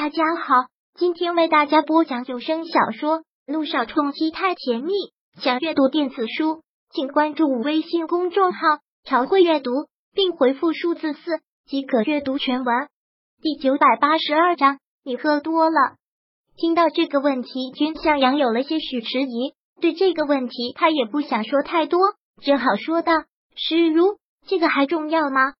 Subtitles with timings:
[0.00, 0.54] 大家好，
[0.94, 4.92] 今天为大家播讲有声小说《路上冲击太甜蜜》。
[5.42, 8.60] 想阅读电子书，请关注微信公众号
[9.02, 9.72] “朝会阅读”，
[10.14, 12.86] 并回复数字四即可阅读全文。
[13.42, 15.96] 第九百八十二章，你喝多了。
[16.56, 19.54] 听到这个问题，君向阳有了些许迟疑。
[19.80, 21.98] 对这个问题，他也不想说太多，
[22.40, 23.12] 只好说道
[23.58, 25.54] ：“诗如，这个还重要吗？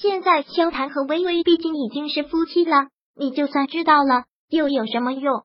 [0.00, 5.42] 现在萧谈和微微毕竟已经是夫妻了。”你就算知道了，又有什么用？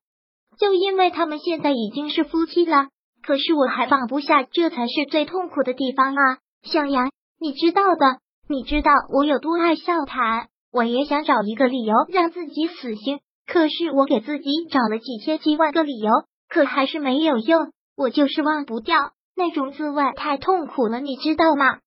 [0.59, 2.87] 就因为他们现在已经是夫妻了，
[3.21, 6.37] 可是我还放不下，这才是最痛苦的地方啊！
[6.63, 16.11] 向阳，你知道的，你知道我有多爱笑谈，我也想找一个理由让自己死心，可是我给自己找了几千几万个理由，
[16.49, 21.79] 可还是没有用，我就是忘不掉那种滋味，太痛苦了，你知道吗？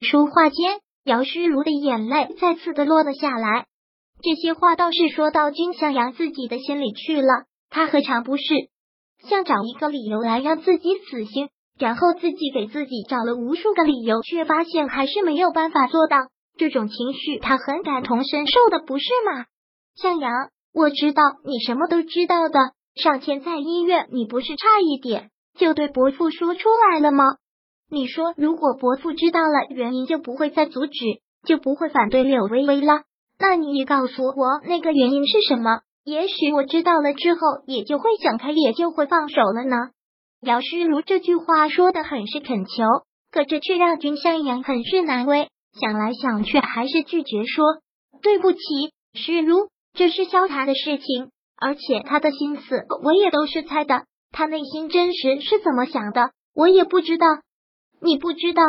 [0.00, 3.66] 说话间，姚诗如的眼泪再次的落了下来。
[4.20, 8.42] 这些话倒是说到君向阳自己的心里去了，他何尝不是
[9.28, 16.16] 想找一个理由来让自己死心，然后自己给自己找了无数个理由，却发现还是没有办法做到。
[16.56, 19.44] 这种情绪他很感同身受的，不是吗？
[19.94, 20.32] 向阳，
[20.74, 22.58] 我知道你什么都知道的。
[22.96, 27.24] 上天在医院，你不是差一点就对伯父说出来了吗？
[27.88, 30.98] 你说如果伯父知道了原因，就不会再阻止，
[31.46, 33.02] 就不会反对柳微微了。
[33.38, 35.80] 那你也告诉我那个原因是什么？
[36.04, 39.76] 也许我知道了之后，也就会想开，也就会放手了呢。
[40.40, 42.82] 姚诗如这句话说的很是恳求，
[43.30, 45.48] 可这却让君向阳很是难为。
[45.78, 47.64] 想来想去，还是拒绝说
[48.22, 48.58] ：“对不起，
[49.14, 57.26] 诗如，这是萧谈的事情，而且他的心思我也都是猜的，他内心真实是怎么想的，我也不知道。
[58.00, 58.62] 你不知道？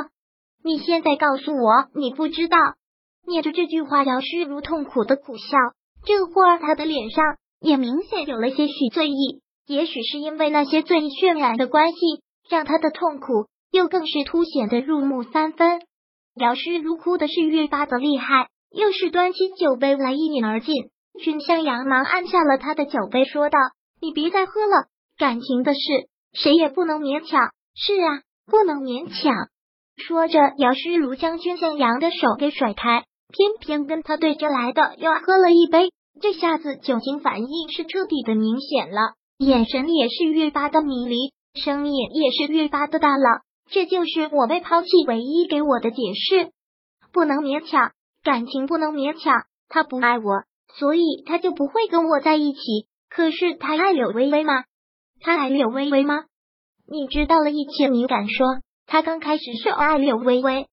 [0.64, 2.58] 你现在告诉我，你不知道。”
[3.28, 5.58] 念着这句话，姚诗如痛苦的苦笑。
[6.06, 9.42] 这会儿，他的脸上也明显有了些许醉意。
[9.68, 11.98] 也许是因为那些醉意渲染的关系，
[12.50, 15.82] 让他的痛苦又更是凸显的入木三分。
[16.36, 20.76] 姚诗如哭的是越发的厉害，又是端起酒杯来一饮而尽。
[21.22, 23.60] 君向阳忙按下了他的酒杯，说道
[24.02, 24.88] ：“你别再喝了，
[25.18, 25.80] 感情的事
[26.34, 27.52] 谁也不能勉强。
[27.76, 29.34] 是啊，不能勉强。”
[30.00, 33.04] 说着，姚诗如将君向阳的手给甩开。
[33.32, 41.16] 偏偏跟他对着来的又喝了一杯，这下子酒精反应是彻底的明显了，眼神也是越发的迷离，
[41.54, 43.42] 声音也是越发的大了。
[43.70, 46.50] 这就是我被抛弃唯一给我的解释，
[47.14, 47.92] 不能勉强，
[48.24, 49.44] 感情不能勉强。
[49.68, 50.44] 他不爱我，
[50.74, 52.60] 所以他就不会跟我在一起。
[53.12, 54.64] 可是他爱柳微微吗？
[55.22, 56.24] 他爱柳微微吗？
[56.88, 58.48] 你知道了一切，你敢说
[58.90, 60.68] 他刚开始是爱柳微微？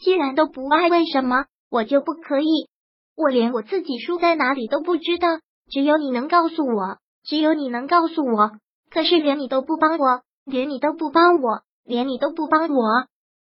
[0.00, 1.44] 既然都不爱，为什么？
[1.70, 2.68] 我就不可以，
[3.16, 5.28] 我连我自己输在哪里都不知道，
[5.70, 8.50] 只有你能告诉我，只有你能告诉我。
[8.90, 12.84] 可是连你都不帮我，连你都不帮我，连你都不帮我。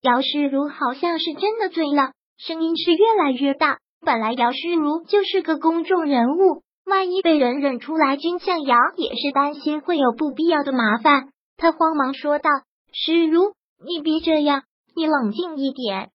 [0.00, 3.76] 姚诗如好像是真的醉了，声音是越来越大。
[4.00, 11.28] 本来姚诗如就是个公众人物，万一被人认出来，君向阳也是担心会有不必要的麻烦。
[11.58, 12.48] 他慌忙说道
[12.94, 13.52] ：“诗如，
[13.84, 16.10] 你别这样，你冷静一点。”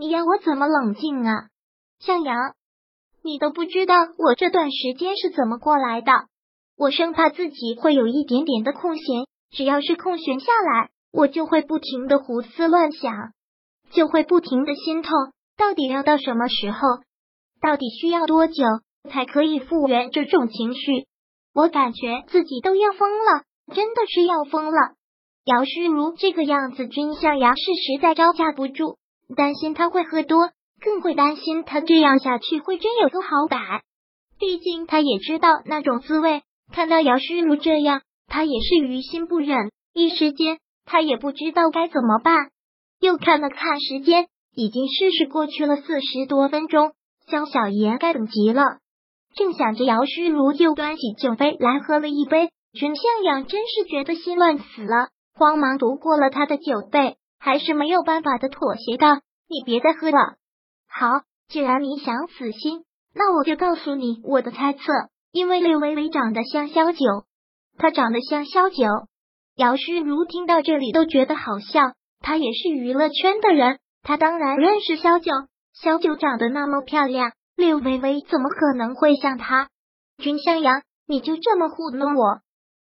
[0.00, 1.48] 你要我怎么冷静啊，
[1.98, 2.36] 向阳？
[3.24, 6.12] 你都不知道我这段时间是怎么过来的。
[6.76, 13.32] 我生怕自己会有一点点的空闲，只要是空闲下来，我就会不停的胡思乱想，
[13.90, 15.10] 就会不停的心痛。
[15.56, 16.78] 到底要到什么时候？
[17.60, 18.62] 到底需要多久
[19.10, 21.08] 才可以复原这种情绪？
[21.52, 23.42] 我感觉自己都要疯了，
[23.74, 24.94] 真的是要疯了。
[25.48, 28.98] 姚虚如这个样子，君向阳是实在招架不住。
[29.34, 33.80] 担心他会喝多，更会担心他这样下去会真有个好歹。
[34.38, 36.42] 毕竟他也知道那种滋味。
[36.70, 39.70] 看到姚虚如这样，他也是于心不忍。
[39.94, 42.50] 一时间，他也不知道该怎么办。
[43.00, 46.92] 又看了看时间，已经事事过去了四十多分钟。
[47.26, 48.62] 江小爷该等急了。
[49.34, 52.50] 正想着，姚虚如又端起酒杯来喝了一杯。
[52.74, 55.08] 君向阳真是觉得心乱死了，
[55.38, 57.16] 慌忙夺过了他的酒杯。
[57.40, 60.16] 还是没有办法的妥协道：“你别再喝了。
[60.88, 64.80] 好，既然你想死心，那我就告诉你我的猜测。
[65.30, 66.98] 因为柳微微长得像萧九，
[67.76, 68.84] 她长得像萧九。
[69.54, 71.92] 姚诗如听到这里都觉得好笑。
[72.20, 75.30] 她也是娱乐圈的人，她当然认识萧九。
[75.80, 79.68] 萧九长得那么漂亮，柳微微怎么可能会像她？
[80.16, 82.40] 君向阳，你就这么糊弄我？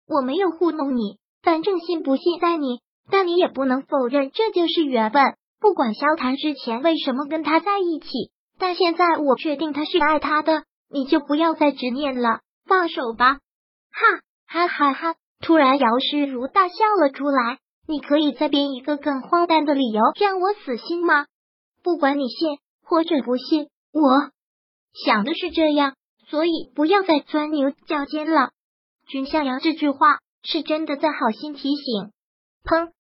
[0.09, 5.37] 我没有糊弄你，反正信不信在你。”但你也不能否认，这就是缘分。
[5.61, 12.41] 不管萧谈之前为什么跟他在一起，但现在我确定他是爱他的，你就不要再执念了。
[12.67, 13.39] 放手吧！
[13.93, 15.15] 哈哈哈哈！
[15.41, 17.59] 突然，姚诗如大笑了出来。
[17.87, 21.27] 你可以再编一个更荒诞的理由让我死心吗？
[21.85, 24.33] 不管你信或者不信，我
[25.05, 25.95] 想的是这样，
[26.27, 28.51] 所以不要再钻牛角尖了。
[29.07, 32.13] 君向阳这句话是真的在好心提醒。
[32.65, 32.93] 砰！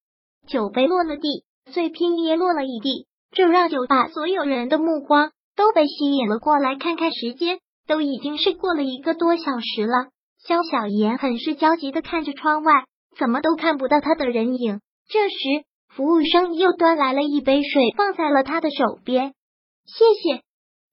[0.48, 6.76] 酒杯落了地，碎片也落了一地，这让酒吧所有人的目光都被吸引了过来。
[6.76, 10.08] 看看时间，都已经是过了一个多小时了。
[10.46, 12.72] 肖小妍很是焦急的看着窗外。
[13.18, 14.80] 怎么都看不到他的人影。
[15.08, 19.32] 这时，服务生又端来了一杯水，放在了他的手边。
[19.86, 20.42] 谢谢。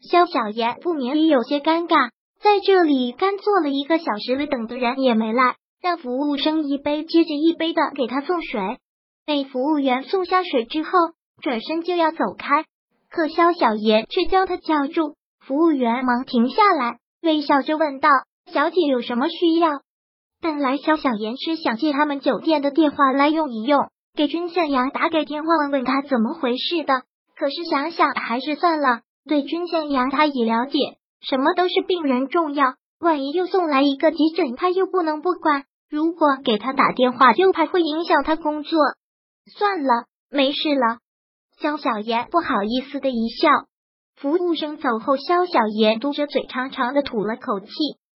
[0.09, 8.77] 肖小妍不免也有些尴尬，在这里干坐了一个小时了，等的人也没来，让服务生一杯接着一杯的给他送水。
[9.25, 10.89] 被服务员送下水之后，
[11.41, 12.63] 转身就要走开，
[13.11, 15.15] 可肖小妍却将他叫住。
[15.45, 18.09] 服务员忙停下来，微笑着问道
[18.53, 19.81] ：“小姐有什么需要？”
[20.39, 27.01] 本来肖小妍是想借他们酒店的电话来用一用，给君向阳打给电话问问他怎么回事的。
[27.35, 30.77] 可是想想还是算了，对君向阳他已了解，
[31.19, 35.65] 什么都是病人重要，万一又送来一个急诊，他又不能不管。
[35.93, 38.79] 如果给他打电话，又怕会影响他工作。
[39.55, 40.97] 算了，没事了。
[41.59, 43.51] 肖小妍不好意思的一笑。
[44.15, 47.69] 服务生走后，肖小妍嘟着嘴长长的吐了口气。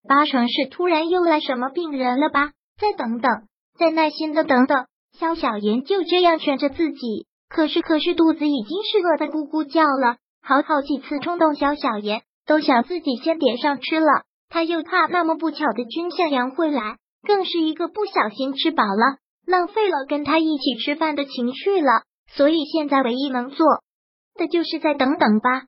[0.08, 2.50] 八成是突然又来什么病人了吧？
[2.80, 3.30] 再等等，
[3.78, 4.86] 再耐心的等等。
[5.16, 10.16] 肖小妍就这样劝着自己，可是可是肚子已经是饿得咕咕叫了。
[10.42, 14.24] 好好几次冲动，肖小妍都想自己先点上吃了。
[14.48, 22.02] 他又怕那么不巧的君向阳会来，更是一个不小心吃饱了，浪费了跟他一起吃饭的情绪了。
[22.30, 23.66] 所以现在唯一能做
[24.34, 25.64] 的就是再等等吧。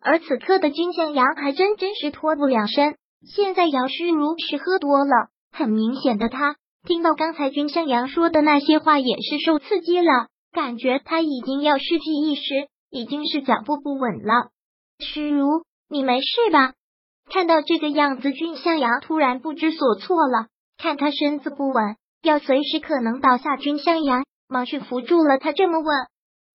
[0.00, 2.96] 而此刻的君向阳还真真是脱不了身。
[3.34, 6.56] 现在姚诗如是喝多了，很明显的，他
[6.86, 14.50] 听到刚才君向阳说的那些话，也是受刺激了，感觉他已经要失去意识，已经是脚步不稳了。
[15.00, 16.74] 诗如，你没事吧？
[17.30, 20.46] 看到这个样子，君向阳突然不知所措了，
[20.78, 26.06] 看他身子不稳，要随时可能倒下，君向阳忙去扶住了他，这么问。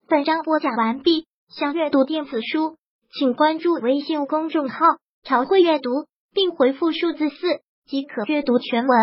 [0.08, 2.76] 本章播讲完毕，想阅读电子书，
[3.18, 4.86] 请关注微信公众号
[5.22, 5.90] “朝会阅读”。
[6.34, 7.36] 并回复数字四
[7.84, 8.98] 即可阅读全文。